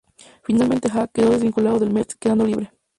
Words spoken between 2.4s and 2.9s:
libre.